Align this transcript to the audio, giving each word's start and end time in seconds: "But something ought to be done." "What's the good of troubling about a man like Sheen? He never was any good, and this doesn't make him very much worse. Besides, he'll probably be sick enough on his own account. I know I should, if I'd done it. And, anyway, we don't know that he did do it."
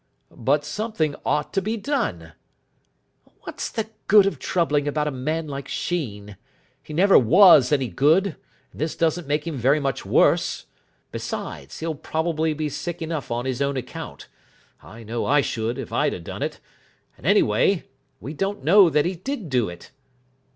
"But 0.31 0.65
something 0.65 1.13
ought 1.23 1.53
to 1.53 1.61
be 1.61 1.77
done." 1.77 2.33
"What's 3.41 3.69
the 3.69 3.87
good 4.07 4.25
of 4.25 4.39
troubling 4.39 4.87
about 4.87 5.07
a 5.07 5.11
man 5.11 5.47
like 5.47 5.67
Sheen? 5.67 6.37
He 6.81 6.91
never 6.91 7.19
was 7.19 7.71
any 7.71 7.87
good, 7.87 8.25
and 8.71 8.81
this 8.81 8.95
doesn't 8.95 9.27
make 9.27 9.45
him 9.45 9.57
very 9.57 9.79
much 9.79 10.03
worse. 10.03 10.65
Besides, 11.11 11.81
he'll 11.81 11.93
probably 11.93 12.55
be 12.55 12.67
sick 12.67 12.99
enough 12.99 13.29
on 13.29 13.45
his 13.45 13.61
own 13.61 13.77
account. 13.77 14.27
I 14.81 15.03
know 15.03 15.27
I 15.27 15.41
should, 15.41 15.77
if 15.77 15.93
I'd 15.93 16.23
done 16.23 16.41
it. 16.41 16.59
And, 17.15 17.27
anyway, 17.27 17.83
we 18.19 18.33
don't 18.33 18.63
know 18.63 18.89
that 18.89 19.05
he 19.05 19.13
did 19.13 19.49
do 19.49 19.69
it." 19.69 19.91